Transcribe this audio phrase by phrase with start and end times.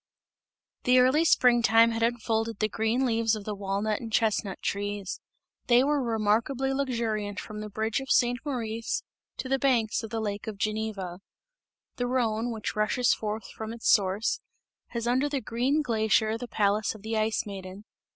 [0.85, 5.19] The early spring time had unfolded the green leaves of the walnut and chestnut trees;
[5.67, 8.39] they were remarkably luxuriant from the bridge of St.
[8.43, 9.03] Maurice
[9.37, 11.19] to the banks of the lake of Geneva.
[11.97, 14.39] The Rhone, which rushes forth from its source,
[14.87, 17.83] has under the green glacier the palace of the Ice Maiden.